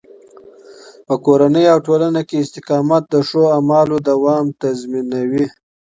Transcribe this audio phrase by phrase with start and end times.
[1.05, 5.45] په کورني او ټولنه کې استقامت د ښو اعمالو دوام تضمینوي.